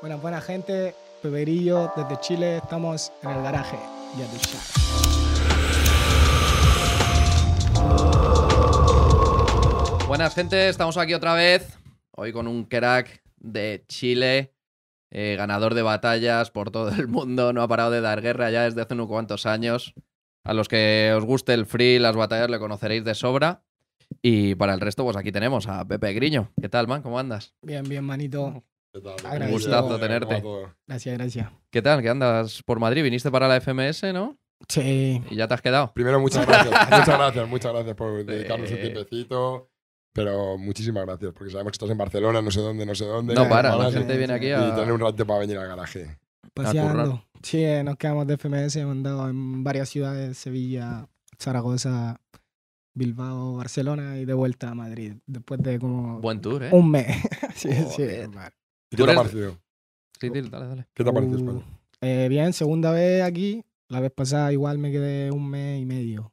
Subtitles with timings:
[0.00, 0.94] Buenas, buena gente.
[1.20, 2.56] Peperillo desde Chile.
[2.56, 3.76] Estamos en el garaje.
[4.16, 4.72] Ya sabes.
[10.08, 11.78] Buenas gente, estamos aquí otra vez.
[12.12, 14.54] Hoy con un crack de Chile,
[15.10, 17.52] eh, ganador de batallas por todo el mundo.
[17.52, 19.92] No ha parado de dar guerra ya desde hace unos cuantos años.
[20.44, 23.64] A los que os guste el free, las batallas, le conoceréis de sobra.
[24.22, 26.52] Y para el resto, pues aquí tenemos a Pepe Griño.
[26.58, 27.02] ¿Qué tal, man?
[27.02, 27.52] ¿Cómo andas?
[27.60, 28.64] Bien, bien, manito.
[28.92, 29.14] ¿Qué tal?
[29.24, 29.38] Agradecido.
[29.38, 30.42] ¿Cómo Gustazo tenerte.
[30.86, 31.50] Gracias, gracias.
[31.70, 32.02] ¿Qué tal?
[32.02, 33.04] ¿Qué andas por Madrid?
[33.04, 34.36] ¿Viniste para la FMS, no?
[34.68, 35.22] Sí.
[35.30, 35.92] ¿Y ya te has quedado?
[35.92, 36.74] Primero, muchas gracias.
[36.90, 39.70] muchas gracias, muchas gracias por dedicarnos un tiempecito.
[40.12, 43.32] Pero muchísimas gracias, porque sabemos que estás en Barcelona, no sé dónde, no sé dónde.
[43.32, 46.18] No para, la gente viene aquí Y tener un rato para venir al garaje.
[46.52, 47.24] Paseando.
[47.42, 48.74] Sí, eh, nos quedamos de FMS.
[48.74, 51.06] Hemos andado en varias ciudades: Sevilla,
[51.38, 52.20] Zaragoza,
[52.92, 55.14] Bilbao, Barcelona y de vuelta a Madrid.
[55.26, 56.70] Después de como Buen tour, ¿eh?
[56.72, 57.16] un mes.
[57.54, 58.02] sí, sí.
[58.02, 58.50] Hermano.
[58.90, 59.58] ¿Y qué te ha parecido?
[60.20, 60.86] Sí, dale, dale.
[60.94, 61.64] ¿Qué te ha parecido Uh, España?
[62.00, 63.64] eh, bien, segunda vez aquí.
[63.88, 66.32] La vez pasada igual me quedé un mes y medio.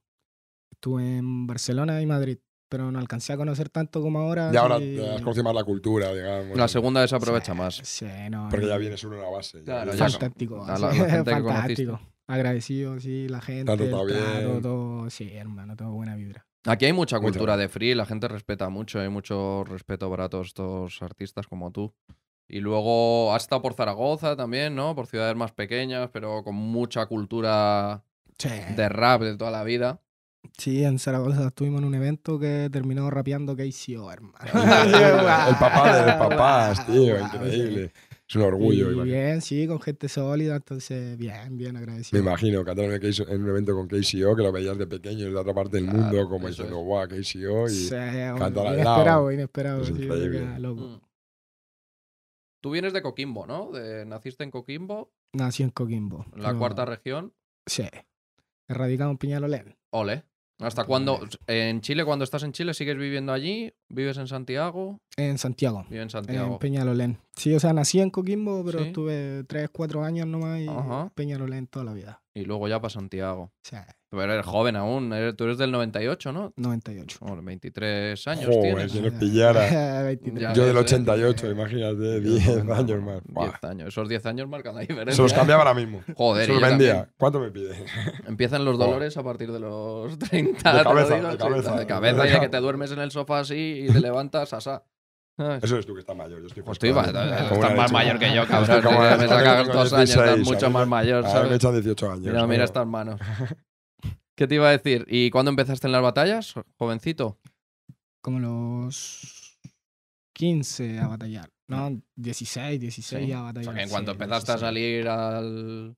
[0.72, 2.38] Estuve en Barcelona y Madrid,
[2.70, 4.52] pero no alcancé a conocer tanto como ahora.
[4.54, 6.56] Y ahora te has conocido más la cultura, digamos.
[6.58, 7.76] La segunda vez se aprovecha Sí, más.
[7.84, 8.48] Sí, no.
[8.52, 9.64] Porque ya vienes uno a la base.
[9.64, 10.10] Claro, ya.
[10.10, 10.64] Fantástico.
[10.68, 12.00] La- la gente que fantástico.
[12.28, 14.62] Agradecido, sí, la gente, el trato, bien.
[14.62, 15.10] todo.
[15.10, 16.46] Sí, hermano, todo buena vibra.
[16.66, 20.48] Aquí hay mucha cultura de free, la gente respeta mucho, hay mucho respeto para todos
[20.48, 21.94] estos artistas como tú.
[22.50, 24.96] Y luego has estado por Zaragoza también, ¿no?
[24.96, 28.04] Por ciudades más pequeñas, pero con mucha cultura
[28.38, 28.50] Sí.
[28.76, 30.00] de rap de toda la vida.
[30.58, 34.46] Sí, en Zaragoza estuvimos en un evento que terminó rapeando KCO, hermano.
[35.50, 37.92] El papá de los papás, tío, increíble.
[38.30, 38.90] Es un orgullo.
[38.92, 39.04] Y imagino.
[39.04, 42.22] bien, sí, con gente sólida, entonces bien, bien Me agradecido.
[42.22, 45.38] imagino, cantar en, KCO en un evento con KCO, que lo veías de pequeño desde
[45.38, 47.68] otra parte del Claro, mundo, como diciendo, guau, KCO.
[47.68, 49.32] Y Sí, al inesperado, lado.
[49.32, 49.82] inesperado.
[49.82, 50.82] Es loco.
[50.82, 51.07] Mm.
[52.68, 53.72] Tú vienes de Coquimbo, ¿no?
[53.72, 56.26] De- naciste en Coquimbo, Nací en Coquimbo.
[56.36, 57.34] en la pero- cuarta región.
[57.66, 57.84] Sí.
[58.68, 59.78] Erradicado en Peñalolén.
[59.92, 60.26] Ole.
[60.60, 61.18] ¿Hasta cuándo?
[61.48, 63.72] En Chile, cuando estás en Chile, sigues viviendo allí?
[63.88, 65.00] ¿Vives en Santiago?
[65.16, 65.84] En Santiago.
[65.84, 66.60] Vives en En Santiago.
[66.60, 67.20] Peñalolén.
[67.38, 68.88] Sí, o sea, nací en Coquimbo, pero Sí.
[68.88, 71.10] estuve 3, 4 años nomás y Ajá.
[71.16, 72.22] Peñalolén toda la vida.
[72.38, 73.52] Y luego ya para Santiago.
[73.64, 76.54] Sea, Pero eres joven aún, eres- tú eres del 98, ¿no?
[76.56, 77.18] 98.
[77.22, 78.92] Oh, 23 años Joder, tienes.
[78.92, 80.04] si nos pillara.
[80.04, 80.42] 23.
[80.42, 80.80] Ya Yo ves, del ¿eh?
[80.80, 83.22] 88, imagínate, 10 años más.
[83.26, 83.46] Buah.
[83.48, 83.88] 10 años.
[83.88, 85.16] Esos 10 años marcan la diferencia.
[85.16, 86.02] Se los cambiaba ahora mismo.
[86.16, 87.10] Joder, Se los vendía.
[87.18, 87.76] ¿Cuánto me pide?
[88.28, 88.88] Empiezan los Joder.
[88.90, 90.72] dolores a partir de los 30.
[90.74, 91.76] De te lo cabeza, digo, de sí, cabeza.
[91.76, 94.84] de cabeza y de que te duermes en el sofá así y te levantas asá.
[95.38, 95.64] ¿Sabes?
[95.64, 96.42] Eso eres tú que estás mayor.
[96.42, 97.54] Yo estoy Pues tú ibas- frustrado.
[97.54, 98.82] estás más mayor que yo, cabrón.
[98.84, 101.52] como- Me sacas dos años, 16, estás mucho más mayor, mí me ¿sabes?
[101.54, 102.26] echan 18 años.
[102.26, 103.20] Mira, mira estas manos.
[104.36, 105.06] ¿Qué te iba a decir?
[105.08, 107.38] ¿Y cuándo empezaste en las batallas, jovencito?
[108.22, 109.58] Como los
[110.34, 111.50] 15 a batallar.
[111.70, 113.32] No, 16, 16 Sí.
[113.34, 113.66] a O batallar.
[113.66, 114.60] sea, que en cuanto sí, empezaste a 16.
[114.68, 115.96] salir al...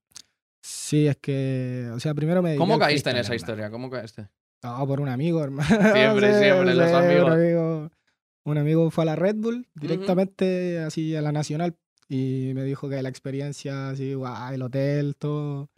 [0.62, 3.70] Sí, es que, o sea, primero me ¿Cómo caíste en esa historia?
[3.70, 4.28] ¿Cómo caíste?
[4.64, 5.68] No, por un amigo, hermano.
[5.96, 7.92] Siempre, siempre, los amigos.
[8.50, 11.76] Un amigo, fue a la Red Bull directamente, así a la Nacional,
[12.08, 15.70] y me dijo que la experiencia, así, guau, el hotel, todo.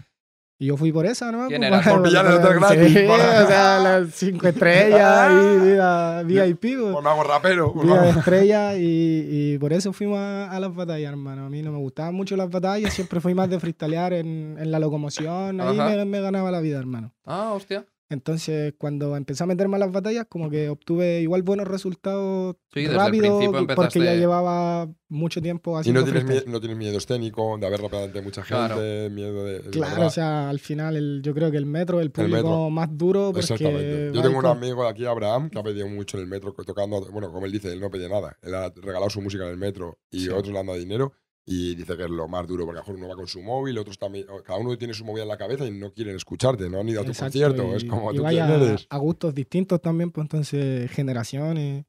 [0.58, 1.48] Y yo fui por esa, ¿no?
[1.48, 1.82] ¿Quién Pues, era?
[1.92, 6.62] Por pillar el hotel gratis, Sí, para- o sea, las cinco estrellas y vida VIP,
[6.80, 7.04] pues.
[7.04, 7.74] Me hago rapero.
[7.74, 11.46] Vida hago- estrella y, y por eso fuimos a, a las batallas, hermano.
[11.46, 14.70] A mí no me gustaban mucho las batallas, siempre fui más de freestylear en, en
[14.70, 17.12] la locomoción, ahí me, me ganaba la vida, hermano.
[17.26, 17.84] Ah, hostia.
[18.12, 22.82] Entonces, cuando empecé a meterme a las batallas, como que obtuve igual buenos resultados Sí,
[22.86, 26.46] el rápido, principio porque empezaste- ya llevaba mucho tiempo Y haciendo no tienes, freestyle.
[26.48, 29.10] miedo, no tienes miedo escénico de haber rapeado ante mucha gente, Claro.
[29.12, 29.60] miedo de.
[29.72, 30.08] Claro, verdad.
[30.08, 32.70] o sea, al final el, yo creo que el metro es el público metro.
[32.70, 34.12] más duro porque Exactamente.
[34.14, 37.02] Yo tengo un amigo de aquí, Abraham, que ha pedido mucho en el metro, tocando.
[37.12, 38.38] Bueno, como él dice, él no pedía nada.
[38.42, 40.30] Él ha regalado su música en el metro y Sí.
[40.30, 41.14] otros le han dado dinero.
[41.46, 43.42] Y dice que es lo más duro, porque a lo mejor uno va con su
[43.42, 44.26] móvil, otros también.
[44.46, 47.02] Cada uno tiene su movida en la cabeza y no quieren escucharte, no han ido
[47.02, 47.74] a tu Exacto, concierto.
[47.74, 48.86] y- es como y tú vaya eres.
[48.90, 51.86] a gustos distintos también, pues entonces generaciones,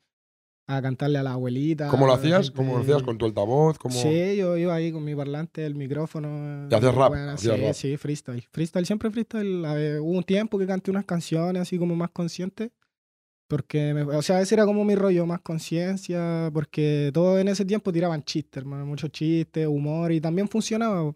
[0.69, 1.89] a cantarle a la abuelita.
[1.89, 2.45] ¿Cómo lo hacías?
[2.47, 3.79] gente- ¿Cómo lo hacías con tu altavoz?
[3.79, 3.95] ¿Cómo...
[3.95, 6.69] Sí, yo iba ahí con mi parlante, el micrófono.
[6.71, 7.09] ¿Y hacías rap?
[7.11, 7.75] Bueno, ¿Hacías sí, rap?
[7.75, 8.49] sí, freestyle.
[8.53, 9.61] Freestyle, siempre freestyle.
[9.63, 12.71] Ver, hubo un tiempo que canté unas canciones así como más conscientes.
[13.53, 16.51] Porque, me- o sea, ese era como mi rollo, más conciencia.
[16.55, 18.87] Porque todos en ese tiempo tiraban chistes, hermano.
[18.87, 20.11] Muchos chistes, humor.
[20.11, 21.13] Y también funcionaba.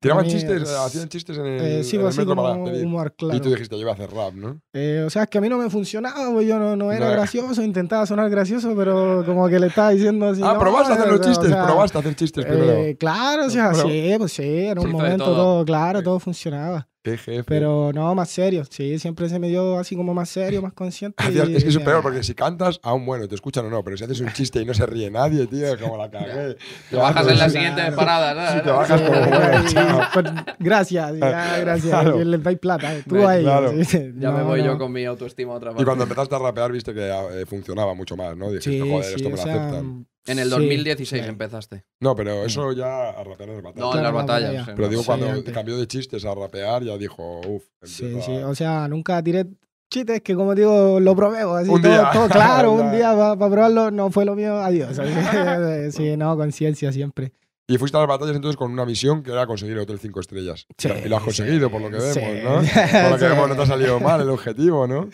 [0.00, 2.42] Tiraban mí chistes, es- hacían chistes en el, Eh, sí, en pues el así metro
[2.42, 3.36] para como humor, claro.
[3.36, 4.60] Y tú dijiste, yo voy a hacer rap, ¿no?
[4.72, 7.06] Eh, o sea, es que a mí no me funcionaba, pues yo no, no era
[7.06, 7.12] No.
[7.12, 10.40] gracioso, intentaba sonar gracioso, pero como que le estaba diciendo así.
[10.44, 12.72] ah, no, probaste a hacer los o chistes, sea, probaste a hacer chistes primero.
[12.72, 15.34] eh, claro, o sea, Pero- sí, pues sí, en un momento todo.
[15.36, 16.04] todo, claro, Sí.
[16.04, 16.88] todo funcionaba.
[17.02, 17.42] Qué jefe.
[17.44, 18.62] Pero no, más serio.
[18.70, 21.22] Sí, siempre se me dio así como más serio, más consciente.
[21.32, 23.82] Y es que eso es peor, porque si cantas, aún bueno, te escuchan o no,
[23.82, 26.56] pero si haces un chiste y no se ríe nadie, tío, como la cagué.
[26.90, 27.50] Te bajas en la Claro.
[27.50, 28.52] siguiente parada, ¿no?
[28.56, 30.00] Sí, te bajas Sí, como, bueno, y- chao.
[30.14, 30.24] pues,
[30.60, 31.90] gracias, ya, gracias.
[31.90, 32.20] Claro.
[32.20, 32.94] y les dais plata.
[32.96, 33.50] eh, Tú Ve, a ellos.
[33.50, 33.84] claro.
[33.84, 34.12] sí.
[34.18, 34.66] Ya me voy no.
[34.66, 35.84] yo con mi autoestima otra Y vez.
[35.84, 38.46] cuando empezaste a rapear, viste que eh, funcionaba mucho más, ¿no?
[38.48, 40.06] Dijiste, Sí, joder, sí, esto me lo sea, aceptan.
[40.26, 41.28] En el sí, 2016 sí.
[41.28, 41.84] empezaste.
[42.00, 43.90] No, pero eso ya a rapear en las batallas.
[43.90, 44.68] No, en las batallas.
[44.74, 45.52] Pero digo, cuando antes.
[45.52, 47.64] cambió de chistes a rapear, ya dijo, uff.
[47.82, 48.32] Sí, sí.
[48.32, 49.46] O sea, nunca tiré
[49.90, 51.38] chistes que, como digo, lo probé.
[51.40, 52.10] Así, Un todo, día.
[52.12, 54.58] todo claro, un día para probarlo no fue lo mío.
[54.58, 55.00] Adiós.
[55.90, 57.32] sí, no, conciencia siempre.
[57.68, 60.20] Y fuiste a las batallas entonces con una misión que era conseguir el Hotel 5
[60.20, 60.66] estrellas.
[60.76, 62.20] Sí, y lo has conseguido, por lo que vemos, sí.
[62.42, 62.54] ¿no?
[63.02, 65.08] Por lo que vemos, no te ha salido mal el objetivo, ¿no?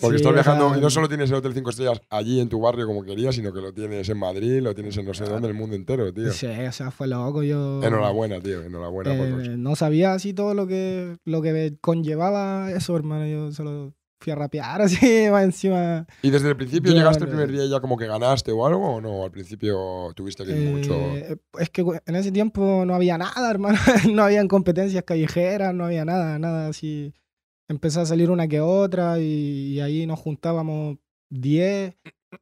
[0.00, 2.86] Porque estás viajando y no solo tienes el Hotel 5 estrellas allí en tu barrio
[2.86, 5.54] como querías, sino que lo tienes en Madrid, lo tienes en no sé dónde, en
[5.54, 6.32] el mundo entero, tío.
[6.32, 7.42] Sí, o sea, fue loco.
[7.42, 7.82] Yo.
[7.82, 9.14] Enhorabuena, tío, enhorabuena.
[9.16, 13.26] por Eh, los- no sabía así todo lo que, lo que conllevaba eso, hermano.
[13.26, 16.06] Yo solo fui a rapear así, más encima.
[16.22, 18.96] ¿Y desde el principio Yo- llegaste el primer día ya como que ganaste o algo
[18.96, 19.24] o no?
[19.24, 20.94] Al principio tuviste que ir mucho...
[20.94, 23.78] Eh, es que en ese tiempo no había nada, hermano.
[24.12, 27.14] no habían competencias callejeras, no había nada, nada así.
[27.68, 30.98] Empezó a salir una que otra y, y ahí nos juntábamos
[31.30, 31.94] 10,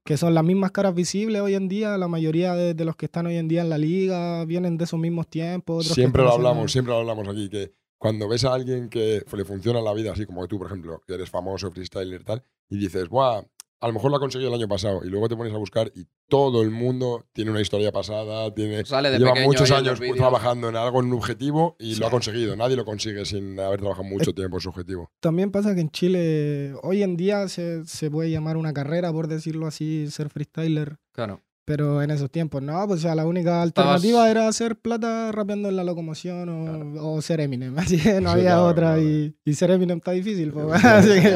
[0.05, 1.97] que son las mismas caras visibles hoy en día.
[1.99, 4.85] La mayoría de, de los que están hoy en día en la liga vienen de
[4.85, 5.85] esos mismos tiempos.
[5.85, 9.45] otros Siempre lo hablamos, siempre lo hablamos aquí, que cuando ves a alguien que le
[9.45, 12.79] funciona la vida, así como tú, por ejemplo, que eres famoso, freestyler y tal, y
[12.79, 13.43] dices, Buah,
[13.81, 15.93] a lo mejor lo ha conseguido el año pasado, y luego te pones a buscar
[15.95, 20.00] y todo el mundo tiene una historia pasada, tiene, Sale de lleva pequeño muchos años
[20.17, 22.00] trabajando en algo, en un objetivo, y Sí.
[22.00, 22.56] lo ha conseguido.
[22.56, 25.11] Nadie lo consigue sin haber trabajado mucho tiempo en su objetivo.
[25.21, 29.29] También pasa que en Chile hoy en día se, se puede llamar una carrera, por
[29.29, 30.99] decirlo así, ser freestyler.
[31.12, 31.41] Claro.
[31.69, 35.31] Pero en esos tiempos no, pues o sea, la única Estabas- alternativa era hacer plata
[35.32, 37.79] rapeando en la locomoción o, o ser Eminem.
[37.79, 38.94] Así que no Sí, había claro, otra.
[38.94, 39.03] claro.
[39.03, 40.50] Y, y ser Eminem está difícil.
[40.50, 41.31] pues, así que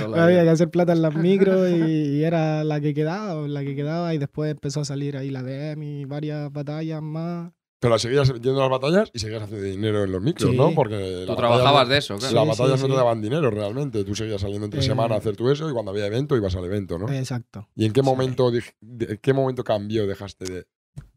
[0.00, 3.62] solo había que hacer plata en las micros y, y era la que quedaba, la
[3.62, 4.12] que quedaba.
[4.12, 7.52] Y después empezó a salir ahí la DM y varias batallas más.
[7.78, 10.56] Pero seguías yendo a las batallas y seguías haciendo dinero en los micros, Sí.
[10.56, 10.72] ¿no?
[10.74, 12.34] Porque Tú trabajabas de eso, claro.
[12.34, 14.02] Las Sí, batallas sí, no te daban dinero realmente.
[14.04, 16.56] Tú seguías saliendo entre Eh, semana a hacer tú eso y cuando había evento ibas
[16.56, 17.12] al evento, ¿no?
[17.12, 17.68] Exacto.
[17.74, 20.66] ¿Y en qué momento, de- qué momento cambió, dejaste de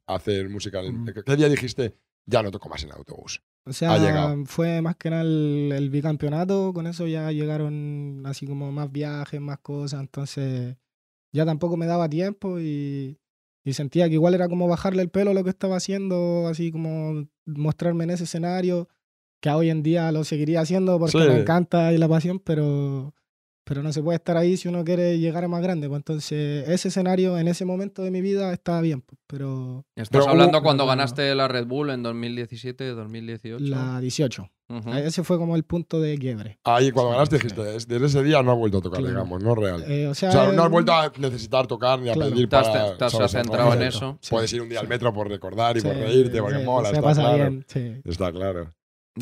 [0.05, 0.81] hacer música?
[0.81, 1.07] Mm.
[1.25, 1.95] ¿Qué día dijiste,
[2.25, 3.41] ya no toco más en autobús?
[3.65, 8.71] O sea, fue más que nada el, el bicampeonato, con eso ya llegaron así como
[8.71, 10.75] más viajes, más cosas, entonces
[11.31, 13.17] ya tampoco me daba tiempo y,
[13.63, 16.71] y sentía que igual era como bajarle el pelo a lo que estaba haciendo, así
[16.71, 18.87] como mostrarme en ese escenario,
[19.41, 21.27] que hoy en día lo seguiría haciendo porque Sí.
[21.27, 23.13] me encanta y la pasión, pero,
[23.65, 26.67] pero no se puede estar ahí si uno quiere llegar a más grande, pues entonces
[26.67, 30.31] ese escenario en ese momento de mi vida estaba bien, pues, pero Estás Pero hubo-
[30.31, 30.97] hablando cuando No, no, no.
[30.97, 33.63] ganaste la Red Bull en 2017, 2018.
[33.63, 34.49] la 18,
[34.95, 36.59] Ese fue como el punto de quiebre.
[36.63, 39.15] Ahí cuando Sí, ganaste dijiste, "Es- desde ese día no has vuelto a tocar, Claro.
[39.15, 39.83] digamos, no real.
[39.87, 42.31] Eh, o sea, o sea, no has eh, vuelto a necesitar tocar ni a Claro.
[42.31, 42.97] pedir Te has, para...
[42.97, 43.31] te has ¿sabes?
[43.31, 44.17] centrado en eso.
[44.21, 46.63] sí, Puedes ir un día al metro por recordar y por Sí, reírte, porque sí,
[46.65, 47.37] mola, está pasa claro.
[47.37, 48.01] bien, sí.
[48.05, 48.73] Está claro.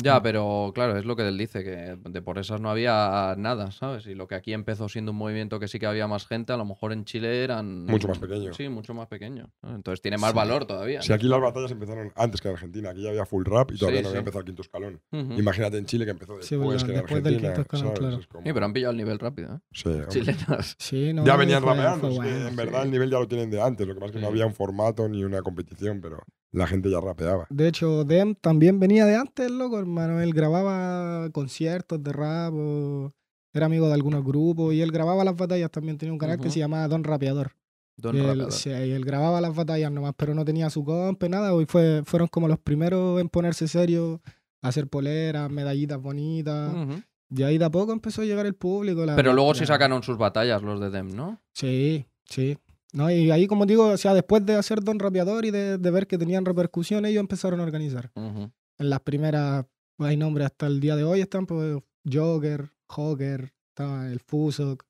[0.02, 3.70] Ya, pero claro, es lo que él dice, que de por esas no había nada,
[3.70, 4.06] ¿sabes?
[4.06, 6.56] Y lo que aquí empezó siendo un movimiento que sí que había más gente, a
[6.56, 7.84] lo mejor en Chile eran...
[7.86, 8.52] Mucho más pequeño.
[8.54, 9.50] Sí, mucho más pequeño.
[9.62, 9.74] ¿no?
[9.74, 10.36] Entonces tiene más Sí.
[10.36, 11.02] valor todavía.
[11.02, 13.78] Si aquí las batallas empezaron antes que en Argentina, aquí ya había full rap y
[13.78, 14.20] todavía Sí, no había sí.
[14.20, 15.00] empezado el quinto escalón.
[15.12, 17.54] Imagínate en Chile que empezó Sí, después verdad, que en después del Argentina.
[17.54, 18.16] quinto escalón, claro.
[18.20, 19.58] Es como- Sí, pero han pillado el nivel rápido, ¿eh?
[19.72, 20.06] Sí, hombre.
[20.08, 20.76] Chilenos.
[20.78, 22.08] Sí, no, ya venían rapeando.
[22.10, 22.56] bueno, en sí.
[22.56, 23.86] verdad el nivel ya lo tienen de antes.
[23.86, 26.22] Lo que pasa es que no había un formato ni una competición, pero
[26.52, 27.46] la gente ya rapeaba.
[27.50, 30.20] De hecho, Dem también venía de antes, loco, hermano.
[30.20, 33.12] Él grababa conciertos de rap, o
[33.52, 35.98] era amigo de algunos grupos y él grababa las batallas también.
[35.98, 37.52] Tenía un canal que se llamaba Don Rapeador.
[37.96, 38.52] Don Y él, Rapeador.
[38.52, 41.52] sí, y él grababa las batallas nomás, pero no tenía su comp, nada.
[41.60, 44.20] Y fue, fueron como los primeros en ponerse serio,
[44.62, 46.72] hacer poleras, medallitas bonitas.
[46.74, 47.02] Ujú.
[47.30, 49.04] Y ahí de a poco empezó a llegar el público.
[49.04, 51.40] la- Pero luego sí la- sacaron sus batallas los de Dem, ¿no?
[51.52, 52.56] Sí, sí.
[52.92, 55.90] No, y ahí, como digo, o sea, después de hacer Don Rapeador y de, de
[55.90, 58.10] ver que tenían repercusión, ellos empezaron a organizar.
[58.14, 59.66] En las primeras,
[59.98, 61.78] hay nombres hasta el día de hoy, están pues,
[62.10, 64.84] Joker, Joker, estaba el Fusok,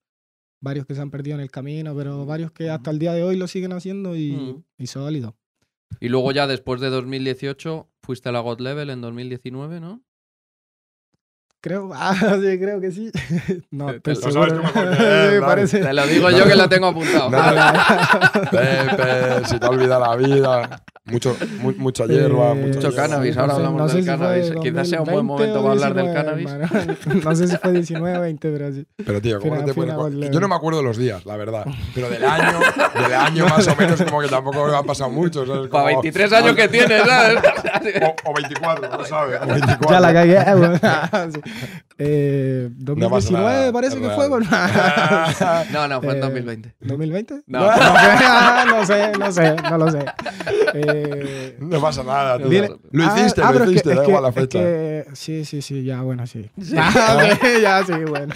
[0.61, 3.23] varios que se han perdido en el camino, pero varios que hasta el día de
[3.25, 4.64] hoy lo siguen haciendo y, Mm.
[4.78, 5.37] y sólido.
[6.00, 10.02] Y luego ya después de 2018 fuiste a la God Level en 2019, ¿no?
[11.61, 13.11] Creo, ah, sí, creo que sí.
[13.73, 14.33] no, Te- lo seguro.
[14.49, 15.41] sabes tú mejor que Sí, él, dale.
[15.41, 15.79] parece.
[15.81, 17.31] Te lo digo yo que lo tengo apuntado.
[17.31, 17.38] No,
[18.50, 20.83] Pepe, si te olvida la vida.
[21.05, 24.11] Mucho, mu- mucha hierba, Eh, mucho, cannabis, ahora no sé- hablamos no sé del si
[24.11, 24.53] cannabis.
[24.62, 27.25] Quizás sea un buen 2020 momento para hablar del 19, cannabis.
[27.25, 28.87] No sé si fue 19 o 20, pero sí.
[29.07, 31.65] Pero tío, ¿cómo Fina- no te fina Yo no me acuerdo los días, la verdad.
[31.95, 32.59] Pero del año,
[33.03, 35.47] del año más o menos, como que tampoco me han pasado mucho.
[35.47, 35.69] ¿sabes?
[35.71, 37.38] Para Como- 23 años que tienes, ¿sabes?
[38.03, 39.41] O, o 24, no sabes.
[39.41, 39.91] O 24.
[39.91, 40.38] Ya la cagué.
[41.49, 41.69] Weón.
[41.99, 42.05] Sí.
[42.05, 44.28] Eh, No pasa 2019 nada, parece que fue.
[45.73, 46.75] No, no, fue en Eh, 2020.
[46.85, 47.43] ¿2020?
[47.49, 47.61] No.
[48.76, 50.05] no sé, no sé, no lo sé.
[50.75, 52.49] Eh, No pasa nada, tío.
[52.49, 54.28] Viene- Lo Ah, hiciste, ah, lo pero es que- hiciste, es da que- igual la
[54.28, 54.59] es fecha.
[54.61, 56.49] que- sí, sí, sí, ya, bueno, sí.
[56.57, 58.33] Ok, ya, sí, bueno.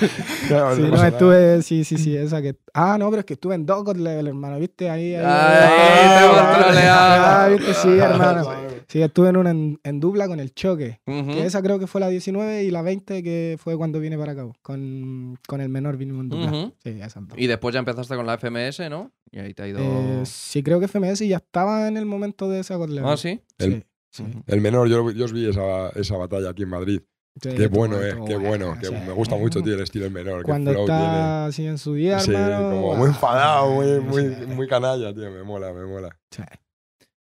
[0.48, 1.08] Claro, Sí, no no, pasa nada.
[1.08, 2.56] estuve, sí, sí, sí, esa que.
[2.74, 4.90] Ah, no, pero es que estuve en dos God Level, hermano, ¿viste?
[4.90, 5.24] Ahí, ahí.
[5.24, 6.36] Ay, te hemos
[6.84, 7.44] Ah.
[7.44, 7.74] Ah, ¿viste?
[7.74, 8.71] Sí, hermano.
[8.92, 11.00] Sí, estuve en una en, en dupla con el choque.
[11.06, 14.32] Que esa creo que fue la 19 y la 20 que fue cuando vine para
[14.32, 14.46] acá.
[14.60, 16.46] Con, con el menor vinimos en dupla.
[16.50, 16.74] Ujú.
[16.84, 17.38] Sí, esas dos.
[17.38, 19.10] Y después ya empezaste con la FMS, ¿no?
[19.30, 19.78] Y ahí te ha ido.
[19.80, 23.02] Eh, sí, creo que FMS ya estaba en el momento de esa Level.
[23.06, 23.40] Ah, sí.
[23.58, 24.42] El- Sí, sí.
[24.46, 27.00] El menor, yo, yo os vi esa, esa batalla aquí en Madrid.
[27.42, 28.76] Sí, Qué bueno, eh, qué bueno.
[28.78, 28.92] que sí.
[29.06, 30.42] me gusta mucho, tío, el estilo del menor.
[30.42, 31.02] Cuando qué flow tiene.
[31.02, 32.68] está así en su día, Sí, hermano.
[32.72, 34.46] como guau, muy enfadado, muy, sí, muy, sí.
[34.54, 35.30] muy canalla, tío.
[35.30, 36.14] Me mola, me mola.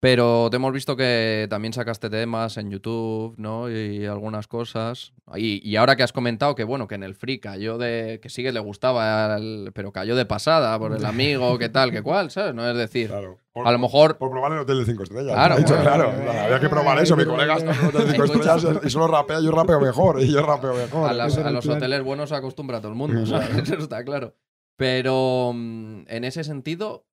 [0.06, 3.72] Pero te hemos visto que también sacaste temas en YouTube, ¿no?
[3.72, 5.14] Y algunas cosas.
[5.36, 8.20] Y, y ahora que has comentado que, bueno, que en el Free cayó de.
[8.22, 11.90] que sí que le gustaba, el- pero cayó de pasada por el amigo, qué tal,
[11.90, 12.54] qué cual, ¿sabes?
[12.54, 13.40] No es decir, Claro.
[13.52, 14.18] Por, a lo mejor.
[14.20, 15.34] por probar el hotel de 5 estrellas.
[15.34, 16.12] Claro, He dicho, bueno, claro.
[16.44, 17.16] había que probar eso.
[17.18, 17.90] Mi bueno, colega está en bueno.
[17.90, 18.56] hotel de 5 Escucha.
[18.58, 19.40] estrellas y solo rapea.
[19.42, 20.22] Yo rapeo mejor.
[20.22, 21.10] Y yo rapeo mejor.
[21.10, 21.78] A, las- a el los plan.
[21.78, 23.50] hoteles buenos se acostumbra todo el mundo, ¿sabes?
[23.72, 24.36] Eso está claro.
[24.78, 27.06] Pero mm, en ese sentido,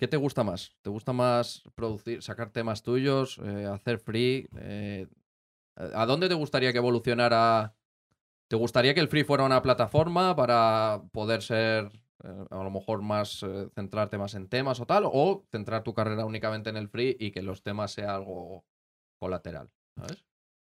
[0.00, 0.74] ¿qué te gusta más?
[0.80, 4.48] ¿Te gusta más producir, sacar temas tuyos, eh, hacer free?
[4.56, 5.06] Eh,
[5.76, 7.76] ¿A dónde te gustaría que evolucionara?
[8.48, 11.92] ¿Te gustaría que el free fuera una plataforma para poder ser,
[12.24, 15.02] eh, a lo mejor, más centrarte más en temas o tal?
[15.04, 18.64] ¿O centrar tu carrera únicamente en el free y que los temas sea algo
[19.18, 19.68] colateral?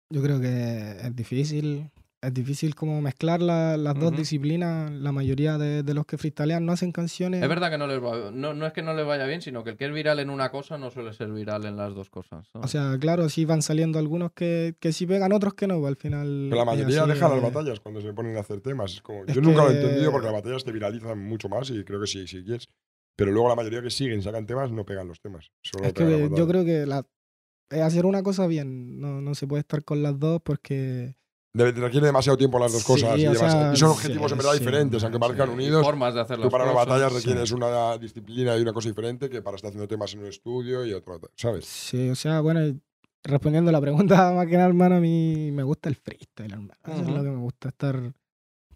[0.09, 1.91] Yo creo que es difícil.
[2.23, 4.17] Es difícil como mezclar la- las dos Ujú.
[4.19, 4.91] disciplinas.
[4.91, 7.43] La mayoría de, de los que freestylean no hacen canciones.
[7.43, 9.65] Es verdad que no les va no, no es que no les vaya bien, sino
[9.65, 12.11] que el que es viral en una cosa no suele ser viral en las dos
[12.11, 12.47] cosas.
[12.53, 12.71] O ¿sabes?
[12.73, 15.87] sea, claro, sí van saliendo algunos que, que sí pegan, otros que no.
[15.87, 16.49] Al final.
[16.51, 18.93] Pero la mayoría así, deja las eh, batallas cuando se ponen a hacer temas.
[18.93, 21.71] Es como, Es yo nunca lo he entendido porque las batallas te viralizan mucho más
[21.71, 22.69] y creo que sí, sí quieres.
[23.17, 25.51] Pero luego la mayoría que siguen, sacan temas, no pegan los temas.
[25.63, 27.07] Solo Es que yo creo que la,
[27.71, 29.01] es hacer una cosa bien.
[29.01, 31.17] No, no se puede estar con las dos porque.
[31.53, 33.19] Requiere demasiado tiempo las dos Sí, cosas.
[33.19, 35.21] y, o demasiado- sea, y son sí, objetivos en verdad sí, diferentes, aunque sí.
[35.21, 35.83] parezcan Y unidos.
[35.85, 36.89] formas de hacer Tú las para una cosas.
[36.89, 37.17] batalla sí.
[37.17, 40.87] requieres una disciplina y una cosa diferente que para estar haciendo temas en un estudio
[40.87, 41.65] y otro, ¿sabes?
[41.65, 42.81] Sí, o sea, bueno, y
[43.25, 46.75] respondiendo a la pregunta más que nada, hermano, a mí me gusta el freestyle, hermano.
[46.85, 47.11] Eso es Ujú.
[47.17, 48.13] lo que me gusta, estar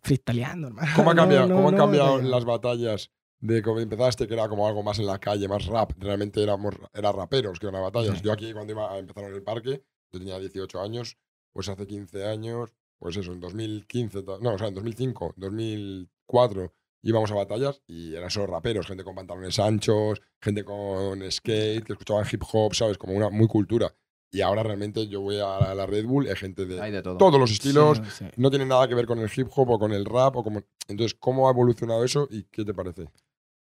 [0.03, 0.93] freestyleando, hermano.
[0.97, 2.29] ¿Cómo, ha No, cambiado, no, cómo han no cambiado batalla.
[2.29, 5.93] las batallas de cómo empezaste, que era como algo más en la calle, más rap?
[5.99, 8.19] Realmente éramos era raperos que eran batallas.
[8.19, 8.25] Sí.
[8.25, 11.17] Yo aquí cuando iba a empezar en el parque, yo tenía 18 años,
[11.55, 16.73] pues hace 15 años, pues eso, en 2015, to- no, o sea, en 2005, 2004
[17.03, 21.93] íbamos a batallas y eran solo raperos, gente con pantalones anchos, gente con skate, que
[21.93, 22.97] escuchaban hip hop, ¿sabes?
[22.99, 23.95] Como una muy cultura.
[24.33, 27.19] Y ahora realmente yo voy a la, Red Bull, hay gente de Hay de todo.
[27.19, 28.27] todos los estilos, Sí, sí.
[28.37, 30.63] no tiene nada que ver con el hip hop o con el rap o como
[30.89, 33.07] entonces cómo ha evolucionado eso y qué te parece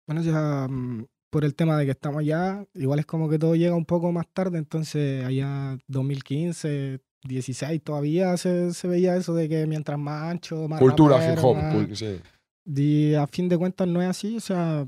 [0.06, 3.54] Bueno, ya mm, por el tema de que estamos allá, igual es como que todo
[3.56, 9.49] llega un poco más tarde, entonces allá 2015, 16 todavía se, se veía eso de
[9.49, 12.21] que mientras más ancho, más cultura rapero, hip hop más- cul- sí
[12.67, 14.87] Y a fin de cuentas no es así, o sea,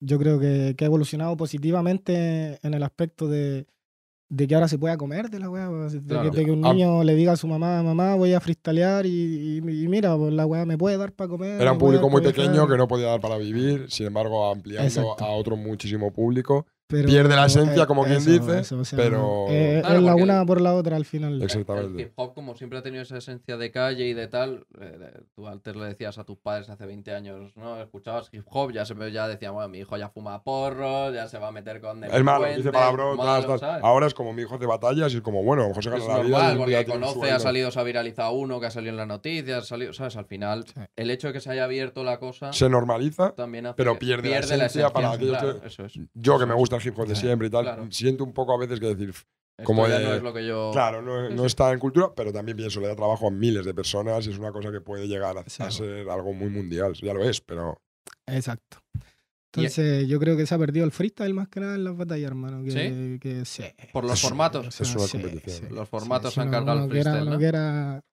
[0.00, 3.66] yo creo que, que ha evolucionado positivamente en el aspecto de,
[4.30, 6.30] de que ahora se pueda comer de la weá, pues, de, Claro.
[6.30, 9.10] que, de que un niño le diga a su mamá, mamá, voy a freestylear y,
[9.10, 11.60] y- y mira, pues la weá me puede dar para comer.
[11.60, 15.24] era un público muy pequeño que no podía dar para vivir sin embargo ampliando Exacto.
[15.24, 18.96] a otro muchísimo público pero, pierde la esencia, como quien eso, dice, eso, o sea,
[18.96, 21.34] pero- eh, Claro, es la una por la otra al final.
[21.34, 24.66] El exactamente hip hop, como siempre ha tenido esa esencia de calle y de tal,
[24.80, 27.78] eh, tú antes le decías a tus padres hace 20 años, ¿no?
[27.80, 31.38] Escuchabas hip hop, ya se ya decían, bueno, mi hijo ya fuma porros, ya se
[31.38, 33.58] va a meter con es malo dice.
[33.58, 33.84] ¿sabes?
[33.84, 36.54] ahora es como mi hijo hace batallas y es como bueno se gana la vida
[36.56, 39.66] porque conoce, ha salido, se ha viralizado uno, que ha salido en las noticias, ha
[39.66, 40.16] salido, ¿sabes?
[40.16, 40.72] Al final, Sí.
[40.96, 43.98] el hecho de que se haya abierto la cosa se normaliza también hace pero que
[44.00, 45.92] pierde la esencia para aquellos claro, que- eso es.
[46.14, 46.58] yo que me es.
[46.78, 47.86] Gusta el hip hop de siempre y tal claro.
[47.90, 49.24] siento un poco a veces que decir Esto
[49.64, 50.70] como ya de- no es lo que yo...
[50.72, 53.74] Claro, no, no está en cultura, pero también pienso, le da trabajo a miles de
[53.74, 56.94] personas y es una cosa que puede llegar a, ser algo muy mundial.
[56.94, 57.80] Ya lo es, pero
[58.26, 58.78] Exacto.
[59.56, 61.96] Y- Entonces yo creo que se ha perdido el freestyle más que nada en las
[61.96, 62.62] batallas, hermano.
[62.62, 63.18] Que, ¿Sí?
[63.18, 63.64] que sí.
[63.92, 64.66] Por los Eso- formatos.
[64.66, 65.68] O sea, es una sí, competición.
[65.70, 67.38] sí, Los formatos sí, han cargado el freestyle, uno ¿no?
[67.38, 68.04] quiera-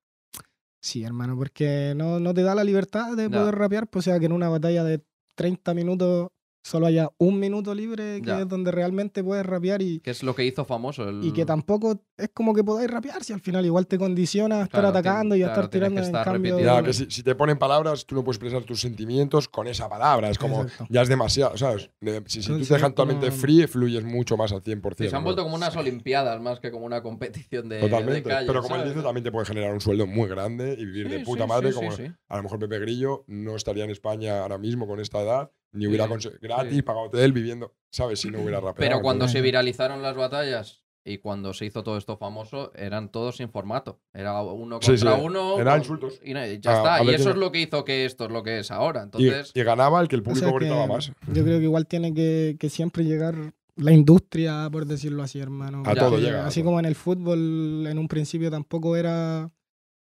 [0.82, 3.40] Sí, hermano, porque no, no te da la libertad de No.
[3.40, 5.04] poder rapear, pues o sea que en una batalla de
[5.36, 6.30] 30 minutos
[6.66, 8.42] solo haya un minuto libre que Ya.
[8.42, 11.08] es donde realmente puedes rapear y, Que es lo que hizo famoso.
[11.08, 11.24] El...
[11.24, 14.64] y que tampoco es como que podáis rapear si al final igual te condiciona a
[14.64, 16.60] estar Claro, atacando y a claro, estar tienes que tirando en estar cambio.
[16.60, 19.88] Ya, que si, si te ponen palabras, tú no puedes expresar tus sentimientos con esa
[19.88, 20.30] palabra.
[20.32, 20.88] Es como, Exacto.
[20.90, 21.92] ya es demasiado, ¿sabes?
[22.02, 25.04] De- Si, si tú te dejan totalmente como- free, fluyes mucho más al 100%.
[25.06, 25.26] Sí, se han ¿no?
[25.26, 28.14] vuelto como unas olimpiadas más que como una competición de, Totalmente.
[28.22, 30.86] de calle, Pero como él dice, también te puede generar un sueldo muy grande y
[30.86, 31.70] vivir de Sí, puta sí, madre.
[31.72, 32.12] sí, como sí, sí.
[32.28, 35.88] a lo mejor Pepe Grillo no estaría en España ahora mismo con esta edad, ni
[35.88, 36.82] hubiera Sí, conseguido gratis, sí.
[36.82, 38.20] pagado hotel, viviendo, ¿sabes?
[38.22, 38.76] Si no hubiera rapeado.
[38.78, 43.38] Pero cuando se viralizaron las batallas y cuando se hizo todo esto famoso, eran todos
[43.38, 44.00] sin formato.
[44.14, 45.60] Era uno Sí, contra sí, uno.
[45.60, 46.20] era con- insultos.
[46.24, 46.96] Y ya está.
[46.96, 49.02] a Y eso quién- es lo que hizo que esto es lo que es ahora.
[49.02, 51.12] y, Entonces, y ganaba el que el O público sea, que gritaba más.
[51.32, 53.36] Yo creo que igual tiene que, que siempre llegar
[53.76, 55.84] la industria, por decirlo así, hermano.
[55.86, 56.48] A todo llega.
[56.48, 56.70] Así todo.
[56.70, 59.52] como en el fútbol, en un principio tampoco era,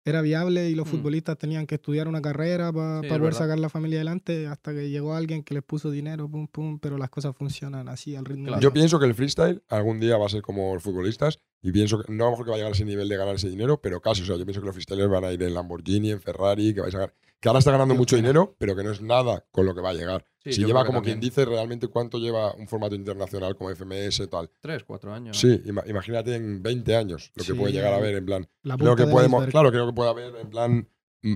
[0.06, 0.91] era viable y los Mm.
[0.91, 3.38] futbolistas tenían que estudiar una carrera para Sí, poder verdad.
[3.39, 6.98] sacar la familia adelante hasta que llegó alguien que les puso dinero, pum, pum, pero
[6.98, 8.48] las cosas funcionan así al ritmo.
[8.48, 8.62] Claro.
[8.62, 12.01] Yo pienso que el freestyle algún día va a ser como los futbolistas y pienso
[12.01, 13.50] que no a lo mejor que va a llegar a ese nivel de ganar ese
[13.50, 14.22] dinero, pero casi.
[14.22, 16.82] O sea, yo pienso que los freestylers van a ir en Lamborghini, en Ferrari, que
[16.82, 17.13] vais a ganar.
[17.42, 19.92] Que ahora está ganando mucho dinero, pero que no es nada con lo que va
[19.92, 20.25] a llegar.
[20.44, 24.50] sí, si lleva como quien dice realmente cuánto lleva un formato internacional como FMS tal.
[24.60, 25.38] Tres, cuatro años.
[25.39, 28.48] Sí, ima- imagínate en 20 años lo que Sí, puede llegar a ver en plan.
[28.63, 30.89] la Creo que podemos, claro, creo que puede haber en plan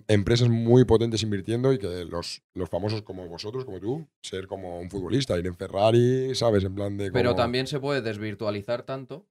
[0.07, 4.79] empresas muy potentes invirtiendo y que los, los famosos como vosotros, como tú, ser como
[4.79, 6.63] un futbolista, ir en Ferrari, ¿sabes?
[6.65, 9.25] En plan de Pero también se puede desvirtualizar tanto,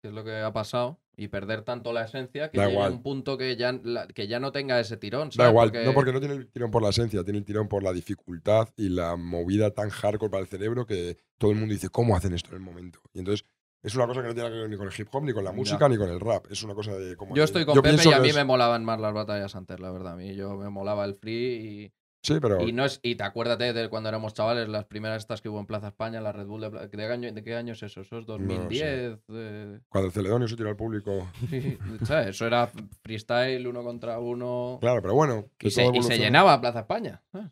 [0.00, 2.80] que es lo que ha pasado, y perder tanto la esencia que Da llegue a
[2.80, 2.92] igual.
[2.92, 5.30] un punto que ya, la- que ya no tenga ese tirón.
[5.36, 7.82] Da igual, no porque no tiene el tirón por la esencia, tiene el tirón por
[7.82, 11.88] la dificultad y la movida tan hardcore para el cerebro que todo el mundo dice,
[11.88, 13.00] ¿cómo hacen esto en el momento?
[13.12, 13.44] Y entonces
[13.82, 15.42] es una cosa que no tiene que ver ni con el hip hop, ni con
[15.44, 15.56] la Ya.
[15.56, 16.46] música, ni con el rap.
[16.50, 17.34] Es una cosa de cómo.
[17.34, 19.80] Yo estoy con yo Pepe y a mí es- me molaban más las batallas antes,
[19.80, 20.12] la verdad.
[20.12, 22.62] A mí yo me molaba el free Sí, pero.
[22.66, 25.60] y, no es y te acuérdate de cuando éramos chavales, las primeras estas que hubo
[25.60, 28.00] en Plaza España, la Red Bull de, ¿de, qué año, ¿de qué año es eso?
[28.00, 29.18] Eso es 2010.
[29.28, 31.28] eh, Cuando el Celedonio se tira al público.
[31.48, 32.28] sí, ¿sabes?
[32.28, 32.70] Eso era
[33.02, 34.78] freestyle, uno contra uno.
[34.80, 35.44] Claro, pero bueno.
[35.60, 37.22] Y se, y llenaba Plaza España.
[37.30, 37.50] ¿sabes?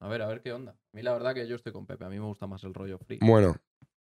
[0.00, 0.72] A ver, a ver qué onda.
[0.72, 2.04] A mí la verdad que yo estoy con Pepe.
[2.04, 3.20] A mí me gusta más el rollo free.
[3.22, 3.54] Bueno,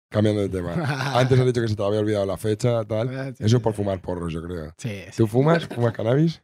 [0.09, 0.73] cambiando de tema.
[1.19, 3.15] Antes has dicho que se te había olvidado la fecha, tal.
[3.15, 4.73] Ah, sí, Eso es por fumar porros, yo creo.
[4.77, 5.17] Sí, sí.
[5.17, 5.67] ¿Tú fumas?
[5.67, 6.41] ¿Fumas cannabis?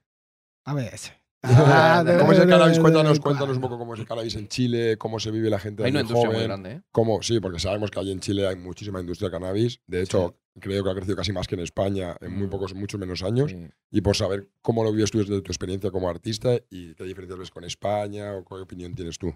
[0.66, 1.12] A veces.
[1.50, 2.80] Ah, de- ¿Cómo es el cannabis?
[2.80, 5.84] Cuéntanos, cuéntanos un poco cómo es el cannabis en Chile, cómo se vive la gente
[5.84, 6.82] Hay una industria muy grande, ¿eh?
[6.92, 9.80] cómo- sí, porque sabemos que allí en Chile hay muchísima industria de cannabis.
[9.88, 12.50] De hecho, creo que ha crecido casi más que en España en muy Mm.
[12.50, 13.52] pocos, muchos menos años.
[13.52, 13.68] Sí.
[13.92, 17.40] Y por saber cómo lo vives tú desde tu experiencia como artista y qué diferencias
[17.40, 19.34] ves con España o qué opinión tienes tú.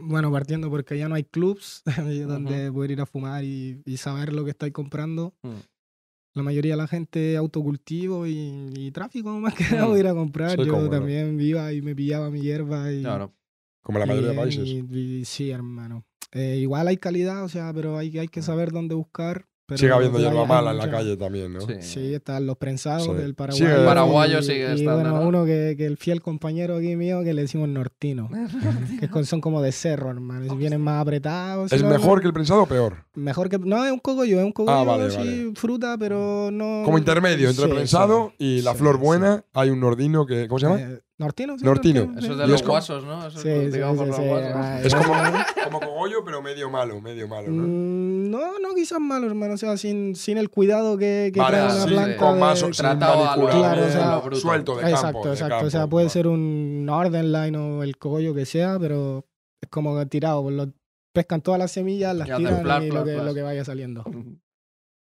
[0.00, 1.82] Bueno, partiendo porque ya no hay clubs
[2.26, 5.34] donde poder ir a fumar y, y saber lo que estáis comprando.
[5.42, 5.48] Mm.
[6.34, 9.74] La mayoría de la gente autocultivo y, y tráfico más que Mm.
[9.76, 10.56] nada ir a comprar.
[10.62, 13.34] Yo también iba y me pillaba mi hierba y, Claro.
[13.82, 14.68] Como la y mayoría de países.
[14.68, 16.04] y sí, hermano.
[16.32, 19.46] Eh, igual hay calidad, o sea, pero hay, hay que saber dónde buscar.
[19.68, 21.60] Pero Sigue habiendo hierba mala en la calle también, ¿no?
[21.60, 21.74] Sí.
[21.80, 23.10] Sí, están los prensados, Sí.
[23.22, 23.66] el paraguayo.
[23.66, 25.28] Sigue- El paraguayo y- sigue y, estando, bueno, ¿no?
[25.28, 28.30] uno que, que el fiel compañero aquí mío que le decimos nortino,
[29.12, 30.54] que son como de cerro, hermano.
[30.54, 31.70] y vienen más apretados.
[31.70, 33.04] ¿Es mejor que el prensado o peor?
[33.14, 33.58] Mejor que.
[33.58, 35.52] No, es un cogollo, es un cogollo vale, así, vale.
[35.54, 36.80] fruta, pero no.
[36.86, 38.44] Como intermedio entre Sí, prensado sí.
[38.58, 39.02] y la Sí, flor sí.
[39.02, 40.48] buena, hay un nordino que.
[40.48, 40.80] ¿Cómo se llama?
[40.80, 41.58] Eh, ¿Nortino?
[41.58, 42.14] Sí, Nortino.
[42.16, 43.26] Eso es de los como- guasos, ¿no?
[43.26, 44.86] Eso Sí, es sí, por los guasos.
[44.86, 45.14] Es como,
[45.64, 47.64] como cogollo, pero medio malo, medio malo, ¿no?
[47.64, 49.54] Mm, No, no quizás malo, hermano.
[49.54, 52.16] O sea, sin, sin el cuidado que, que Vale, trae una planta.
[52.18, 54.96] con de- más sin Tratado manipular, Claro, o sea, lo suelto de campo.
[54.96, 55.66] Exacto, de exacto.
[55.66, 56.12] o sea, puede vale.
[56.12, 59.24] ser un Northern Line o el cogollo que sea, pero
[59.60, 60.42] es como tirado.
[60.44, 60.72] pues, lo-
[61.12, 64.04] pescan todas las semillas, las Y tiran y lo, que, lo que vaya saliendo.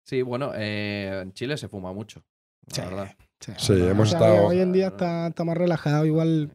[0.05, 2.21] Sí, bueno, eh, en Chile se fuma mucho.
[2.67, 3.15] La Sí, verdad.
[3.57, 6.05] Sí, hemos sea, estado- Hoy en día está, está más relajado.
[6.05, 6.51] Igual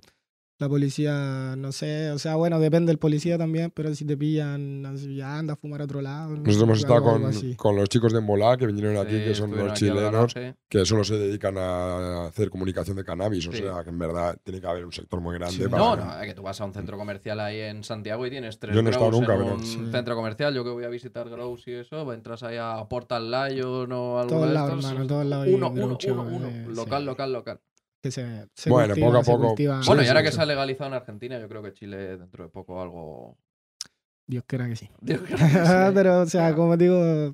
[0.61, 4.83] la policía, no sé, o sea, bueno, depende del policía también, pero si te pillan,
[5.16, 6.31] ya anda a fumar a otro lado.
[6.31, 9.35] no Nosotros hemos estado con, con los chicos de Embolá que vinieron aquí, Sí, que
[9.37, 10.35] son los aquí chilenos,
[10.68, 13.47] que solo se dedican a hacer comunicación de cannabis.
[13.47, 15.55] O sea, que en verdad tiene que haber un sector muy grande.
[15.57, 15.68] Sí.
[15.68, 18.59] para No, no, que tú vas a un centro comercial ahí en Santiago y tienes
[18.59, 19.79] tres Yo no he estado grows nunca, en pero- un Sí.
[19.92, 20.55] centro comercial.
[20.55, 24.29] Yo que voy a visitar grows y eso, entras ahí a Portal Lion o algo
[24.31, 24.90] Todos de lados, estos.
[24.90, 25.47] hermano, todos lados.
[25.49, 26.68] Uno, uno, uno, uno.
[26.75, 27.07] Local, sí.
[27.07, 27.61] local, local.
[28.03, 29.47] Que se, se Bueno, cultiva, poco a poco.
[29.49, 29.83] cultiva.
[29.83, 30.27] Sí, bueno, y ahora sí.
[30.27, 33.37] que se ha legalizado en Argentina, yo creo que Chile dentro de poco algo.
[34.27, 34.89] Dios quiera que sí.
[35.01, 35.45] Dios, que sí.
[35.95, 37.33] pero, o sea, como digo,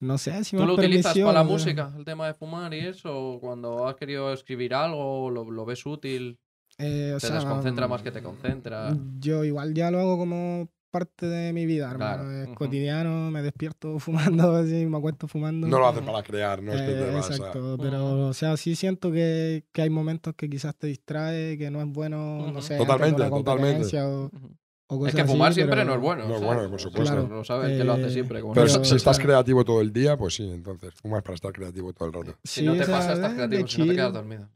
[0.00, 3.34] no sé si ¿Tú lo utilizas para la música, el tema de fumar y eso?
[3.34, 6.38] o Cuando has querido escribir algo, lo, lo ves útil,
[6.78, 8.94] eh, o te sea, desconcentra más que te concentra.
[9.18, 12.22] Yo igual ya lo hago como parte de mi vida, hermano.
[12.24, 12.54] Claro, Es ujú.
[12.56, 13.98] cotidiano, me despierto
[14.50, 15.66] fumando, así, me acuesto fumando.
[15.68, 18.56] No lo haces para crear, no es que te Eh, vas a- pero o sea,
[18.56, 22.52] sí siento que, que hay momentos que quizás te distrae, que no es bueno, Ujú.
[22.52, 23.68] no sé, Totalmente, una totalmente.
[23.72, 24.56] competencia o- Ujú.
[24.92, 26.24] o Es cosas que fumar así, siempre pero- no es bueno.
[26.28, 26.54] No es ¿sabes?
[26.56, 27.12] bueno, por supuesto.
[27.14, 28.40] Claro, lo sabe el que lo hace Eh, siempre.
[28.40, 31.22] como Pero, no si- lo si estás creativo todo el día, pues sí, entonces fumas
[31.22, 32.34] para estar creativo todo el rato.
[32.44, 34.48] Si Sí, no te o pasa, estás creativo, si no te quedas dormido.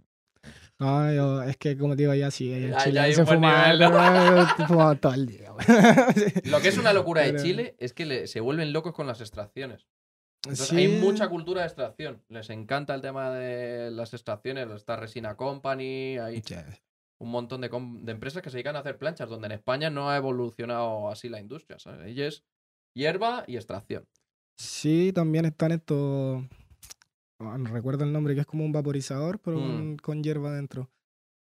[0.81, 5.27] No, yo, es que como te digo, ya sí, en Chile ya se todo el
[5.27, 5.51] día.
[6.45, 9.21] Lo que es una locura de Chile es que le- se vuelven locos con las
[9.21, 9.87] extracciones.
[10.45, 10.77] Entonces, Sí.
[10.77, 12.23] Hay mucha cultura de extracción.
[12.29, 14.69] Les encanta el tema de las extracciones.
[14.71, 16.43] Está Resina Company, hay
[17.21, 17.69] un montón de,
[18.13, 21.41] empresas que se dedican a hacer planchas, donde en España no ha evolucionado así la
[21.41, 21.79] industria.
[21.79, 22.01] ¿sabes?
[22.03, 22.45] Ahí es
[22.95, 24.07] hierba y extracción.
[24.59, 26.45] Sí, también están estos.
[27.53, 29.63] Ah, No recuerdo el nombre, que es como un vaporizador, pero Mm.
[29.77, 30.91] con, con hierba dentro.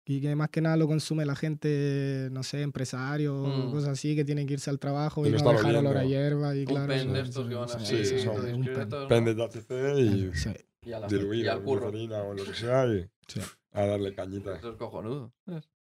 [0.09, 3.69] Y que más que nada lo consume la gente, no sé, empresarios Mm.
[3.69, 5.97] o cosas así, que tienen que irse al trabajo Y y, no están dejar olor
[5.97, 6.55] a hierba.
[6.55, 8.89] Y Un claro, pen de estos que van así, sí, sí, es un pen.
[9.09, 10.51] Pende de THC y Sí.
[10.83, 11.91] y a la- y diluido al con curro.
[11.91, 13.41] glicerina o lo que sea y Sí.
[13.73, 14.57] a darle cañita.
[14.57, 15.33] Eso es cojonudo.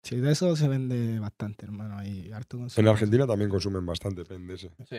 [0.04, 1.98] Sí, de eso se vende bastante, hermano.
[1.98, 2.84] Hay harto consumo.
[2.86, 4.72] En Argentina también consumen bastante pende ese.
[4.90, 4.98] Sí.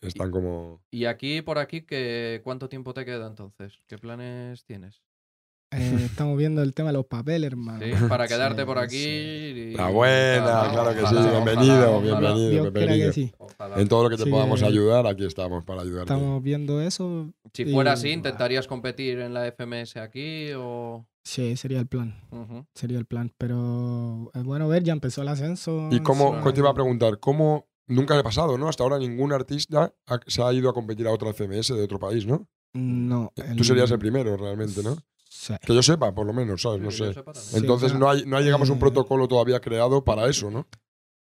[0.00, 0.80] Están como...
[0.90, 3.78] Y aquí, por aquí, ¿qué, ¿cuánto tiempo te queda entonces?
[3.86, 5.02] ¿Qué planes tienes?
[5.72, 7.84] Eh, estamos viendo el tema de los papeles, hermano.
[7.84, 8.96] Sí, para quedarte Sí, por aquí.
[8.96, 9.72] sí.
[9.72, 11.14] y- La buena, claro que sí.
[11.30, 13.32] bienvenido, bienvenido, Dios que sí.
[13.38, 13.80] Ojalá.
[13.80, 16.12] En todo lo que te podamos que- ayudar, aquí estamos para ayudarte.
[16.12, 17.32] Estamos viendo eso.
[17.52, 21.04] Si fuera así, ¿intentarías competir en la FMS aquí o...?
[21.24, 22.14] Sí, sería el plan.
[22.74, 23.32] Sería el plan.
[23.38, 25.88] Pero es bueno ver, ya empezó el ascenso.
[25.90, 28.68] ¿Y cómo, te iba a preguntar, cómo nunca le ha pasado, ¿no?
[28.68, 31.98] Hasta ahora ningún artista ha- se ha ido a competir a otra FMS de otro
[31.98, 32.46] país, ¿no?
[32.74, 33.32] No.
[33.56, 34.96] Tú serías el primero realmente, ¿no?
[35.28, 35.54] Sí.
[35.64, 36.80] Que yo sepa, por lo menos, ¿sabes?
[36.80, 37.12] No sé.
[37.34, 40.28] Sí, Entonces o sea, no hay, no hay digamos, un eh, protocolo todavía creado para
[40.28, 40.66] eso, ¿no?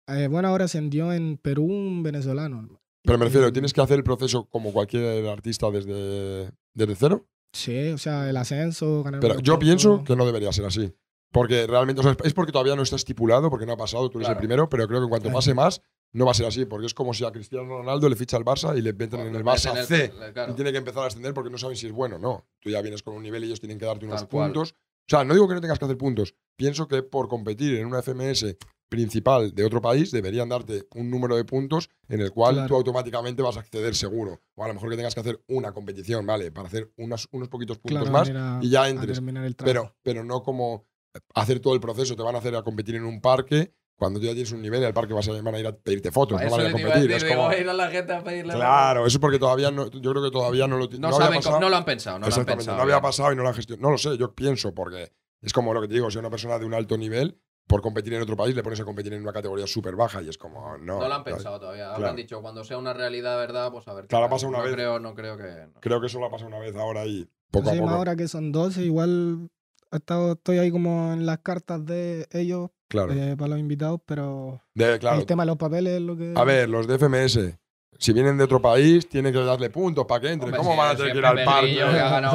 [0.07, 2.81] Eh, bueno, ahora ascendió en Perú un venezolano.
[3.03, 7.27] Pero me refiero, Eh, ¿tienes que hacer el proceso como cualquier artista desde, desde cero?
[7.53, 10.93] Sí, o sea, el ascenso, ganar Pero yo pienso que no debería ser así.
[11.33, 14.19] Porque realmente, o sea, es porque todavía no está estipulado, porque no ha pasado, tú
[14.19, 14.39] eres Claro.
[14.39, 15.81] el primero, pero creo que en cuanto pase más,
[16.15, 18.45] no va a ser así, porque es como si a Cristiano Ronaldo le ficha al
[18.45, 20.05] Barça y le meten en Pues el le Barça el- C.
[20.27, 20.53] el- claro.
[20.53, 22.47] Y tiene que empezar a ascender porque no saben si es bueno o no.
[22.61, 24.53] Tú ya vienes con un nivel y ellos tienen que darte unos Tal cual.
[24.53, 24.73] puntos.
[24.73, 26.35] O sea, no digo que no tengas que hacer puntos.
[26.57, 28.57] Pienso que por competir en una FMS
[28.89, 32.69] principal de otro país deberían darte un número de puntos en el cual Claro.
[32.69, 34.41] tú automáticamente vas a acceder seguro.
[34.55, 36.53] O a lo mejor que tengas que hacer una competición, ¿vale?
[36.53, 39.19] Para hacer unas- unos poquitos puntos Claro, más a- y ya entres.
[39.19, 39.57] el.
[39.57, 40.85] Pero, pero no como
[41.35, 42.15] hacer todo el proceso.
[42.17, 43.73] Te van a hacer a competir en un parque.
[43.97, 46.11] Cuando tú ya tienes un nivel, al parque vas a, van a ir a pedirte
[46.11, 47.13] fotos, no van a ir a competir.
[47.13, 49.89] Es como- ir a la gente a pedirle Claro, eso es porque todavía no.
[49.91, 52.35] Yo creo que todavía no lo No, no saben, no lo han pensado, no lo
[52.35, 52.77] han pensado.
[52.77, 53.87] no había pasado y no lo han gestionado.
[53.87, 56.59] No lo sé, yo pienso, porque es como lo que te digo, si una persona
[56.59, 59.33] de un alto nivel, por competir en otro país, le pones a competir en una
[59.33, 60.99] categoría súper baja y es como, no.
[60.99, 61.35] No lo han ¿sabes?
[61.35, 61.85] pensado todavía.
[61.85, 61.97] Claro.
[61.97, 63.71] Habrán dicho, cuando sea una realidad, ¿verdad?
[63.73, 64.07] Pues a ver.
[64.07, 64.75] Claro, pasa una no vez.
[64.75, 65.67] Creo, no creo que.
[65.73, 65.81] no.
[65.81, 67.95] Creo que eso lo ha pasado una vez ahora y poco Sí, a poco.
[67.95, 69.49] ahora que son 12, igual
[69.99, 73.13] estado, estoy ahí como en las cartas de ellos Claro.
[73.13, 75.19] eh, para los invitados, pero De- claro.
[75.19, 76.33] el tema de los papeles es lo que...
[76.37, 77.59] A ver, los de FMS,
[77.99, 80.53] si vienen de otro país, tienen que darle puntos para que entren.
[80.55, 81.79] Hombre, ¿Cómo sí, van a tener que ir al parque?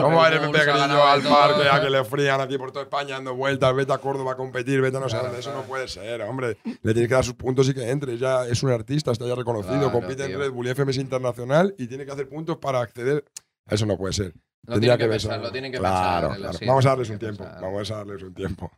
[0.02, 2.84] ¿Cómo va a ir Pepe Grillo al parque a que le frían aquí por toda
[2.84, 3.74] España dando vueltas?
[3.76, 5.40] Vete a Córdoba a competir, vete a no sé dónde.
[5.40, 5.62] Eso claro.
[5.62, 6.58] no puede ser, hombre.
[6.82, 8.18] Le tienes que dar sus puntos y que entre.
[8.18, 10.38] Ya es un artista, está ya reconocido, Claro, compite en.
[10.40, 13.24] Red Bull y FMS Internacional y tiene que hacer puntos para acceder.
[13.70, 14.34] Eso no puede ser.
[14.66, 16.38] Lo Tendría tienen que, pensar, lo tienen que claro, pensar.
[16.40, 16.58] claro.
[16.58, 17.44] sí, Vamos a darles un tiempo.
[17.44, 17.62] pensar.
[17.62, 18.72] Vamos a darles un tiempo.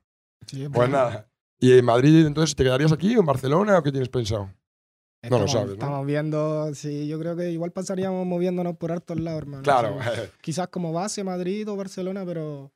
[0.47, 1.27] Sí, Pues nada.
[1.59, 4.45] ¿Y en Madrid entonces te quedarías aquí o en Barcelona o qué tienes pensado?
[5.23, 5.73] No lo Estamos- sabes, ¿no?
[5.73, 9.61] Estamos viendo, sí, yo creo que igual pasaríamos moviéndonos por hartos lados, hermano.
[9.63, 12.71] Claro, O sea, quizás como base Madrid o Barcelona, pero...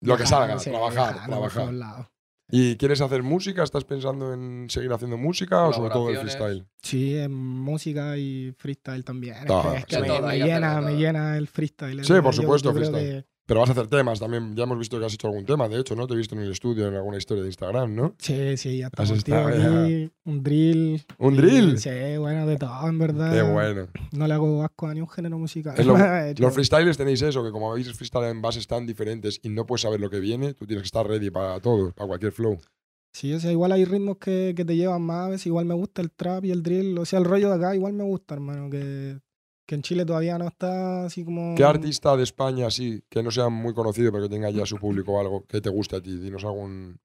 [0.00, 1.72] lo que salga, sí, trabajar, trabajar.
[2.52, 3.62] ¿Y quieres hacer música?
[3.62, 6.66] ¿Estás pensando en seguir haciendo música o sobre todo el freestyle?
[6.82, 9.36] Sí, en música y freestyle también.
[9.46, 12.04] Que- es que, me, llena, me llena el freestyle.
[12.04, 13.26] Sí, por yo- supuesto, yo creo freestyle.
[13.50, 14.54] Pero vas a hacer temas también.
[14.54, 16.06] Ya hemos visto que has hecho algún tema, de hecho, ¿no?
[16.06, 18.14] Te he visto en el estudio en alguna historia de Instagram, ¿no?
[18.16, 21.04] Sí, sí, ya Has estamos tío, estado, aquí, un drill.
[21.18, 21.76] ¿Un drill?
[21.78, 23.32] Sí, bueno, de todo, en verdad.
[23.32, 23.88] Qué bueno.
[24.12, 25.74] No le hago asco a ni un género musical.
[25.84, 25.96] Lo-
[26.38, 29.80] Los freestylers tenéis eso, que como veis freestyle en bases tan diferentes y no puedes
[29.82, 32.56] saber lo que viene, tú tienes que estar ready para todo, para cualquier flow.
[33.12, 35.74] Sí, o sea, igual hay ritmos que, que te llevan más, a veces igual me
[35.74, 38.34] gusta el trap y el drill, o sea, el rollo de acá igual me gusta,
[38.34, 39.18] hermano, que,
[39.70, 41.54] que en Chile todavía no está así como...
[41.54, 44.78] ¿Qué artista de España así, que no sea muy conocido, pero que tenga ya su
[44.78, 46.18] público o algo, que te guste a ti?
[46.18, 46.98] Dinos algún,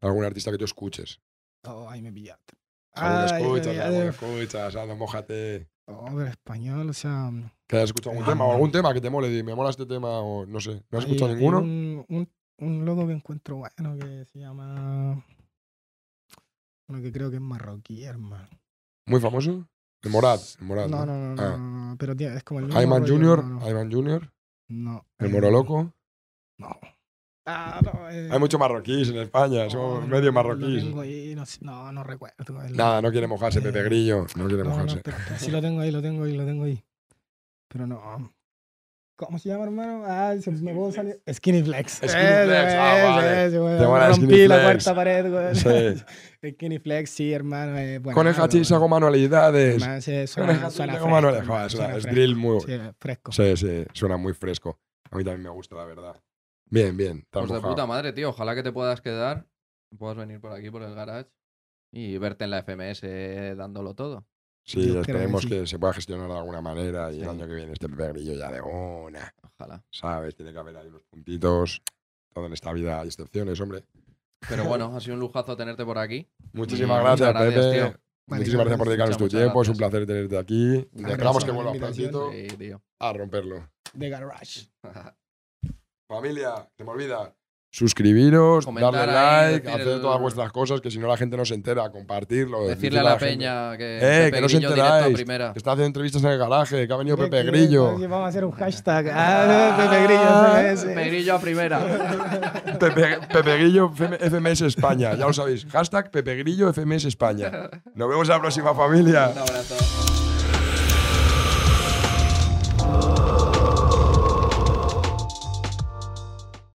[0.00, 1.20] algún artista que tú escuches.
[1.64, 2.54] Oh, ay, me pillaste.
[2.94, 5.68] Algún Ay, me escuchas, escuchas, anda, mójate.
[5.86, 7.30] Oh, pero español, o sea...
[7.68, 8.32] Que hayas escuchado algún Ah.
[8.32, 10.82] tema o algún tema que te mole, di, me mola este tema o no sé.
[10.90, 11.58] ¿No has hay- escuchado hay ninguno?
[11.60, 12.28] Un, un,
[12.58, 15.24] un loco que encuentro bueno que se llama...
[16.88, 18.48] Uno que creo que es marroquí, hermano.
[19.06, 19.68] ¿Muy famoso?
[20.02, 20.40] El Morad.
[20.60, 21.06] El Morad No, ¿no?
[21.06, 21.50] no, no, no, Ah.
[21.50, 23.38] no, no, pero tiene- es como el mismo Ayman Junior.
[23.38, 23.64] hermano.
[23.66, 24.32] Ayman Junior.
[24.68, 25.06] No.
[25.18, 25.94] El eh, Moro Loco.
[26.58, 26.76] No.
[27.46, 30.84] Ah, no, eh, Hay muchos marroquíes en España, somos no, medio marroquíes.
[31.00, 32.36] ahí, no, no, no recuerdo.
[32.62, 34.26] el- Nada, no quiere mojarse, Pepe Grillo.
[34.36, 35.00] No quiere No, no, mojarse.
[35.02, 36.84] pero sí lo tengo ahí, lo tengo ahí, lo tengo ahí.
[37.68, 38.34] Pero no.
[39.18, 40.04] ¿Cómo se llama, hermano?
[40.06, 41.20] Ah, se me puedo salir.
[41.32, 41.94] Skinny Flex.
[41.94, 43.50] Skinny Flex, ah, vale.
[44.10, 44.84] Rompí Skinny la Flex.
[44.84, 45.54] cuarta pared, güey.
[45.56, 46.04] Sí.
[46.54, 47.76] Skinny Flex, sí, hermano.
[47.76, 48.76] Eh, Con el buenazo, hachís güey.
[48.76, 49.82] hago manualidades.
[49.82, 51.46] Hermano, sí, Con el suena, hachís suena hago fresco, manualidades.
[51.46, 52.14] suena- suena es fresco.
[52.14, 52.60] drill muy.
[52.60, 53.32] Sí, fresco.
[53.32, 54.78] Sí, sí, suena muy fresco.
[55.10, 56.14] A mí también me gusta, la verdad.
[56.70, 57.26] Bien, bien.
[57.30, 58.28] Pues de puta madre, tío.
[58.28, 59.46] Ojalá que te puedas quedar,
[59.98, 61.28] puedas venir por aquí, por el garage
[61.92, 63.02] y verte en la FMS
[63.56, 64.26] dándolo todo.
[64.68, 65.48] Sí, Yo creo que esperemos sí.
[65.48, 67.22] que, se pueda gestionar de alguna manera y Sí.
[67.22, 69.34] el año que viene este Pepe Grillo ya de una.
[69.42, 69.82] Ojalá.
[69.90, 70.36] ¿Sabes?
[70.36, 71.80] Tiene que haber ahí unos puntitos.
[72.34, 73.84] Todo en esta vida hay excepciones, hombre.
[74.46, 76.28] Pero bueno, ha sido un lujazo tenerte por aquí.
[76.52, 77.76] Muchísimas gracias, gracias, Pepe.
[77.90, 78.00] tío.
[78.26, 79.62] Muchísimas gracias por dedicarnos tu tiempo.
[79.62, 80.86] Es un placer tenerte aquí.
[80.94, 83.70] Esperamos que vuelva prontito Sí, a romperlo.
[83.94, 84.68] De Garage.
[86.08, 87.34] Familia, se me olvida.
[87.70, 91.36] Suscribiros, Comentar darle ahí, like, hacer el- todas vuestras cosas, que si no la gente
[91.36, 92.66] no se entera, compartirlo.
[92.66, 95.14] Decirle a la, peña que, Eh, que no se enteráis.
[95.14, 95.52] primera.
[95.52, 97.96] Que está haciendo entrevistas en el garaje, que ha venido Pepe Grillo.
[97.98, 99.10] que Vamos a hacer un hashtag.
[99.12, 100.56] Ah, Pepe Grillo.
[100.58, 100.86] ese, ese.
[100.94, 101.78] Pepe Grillo a primera.
[102.80, 105.66] Pepe, Pepe Grillo FM FMS España, ya lo sabéis.
[105.70, 107.50] Hashtag Pepe Grillo FMS España.
[107.94, 109.30] Nos vemos en la próxima familia.
[109.34, 110.07] Un abrazo.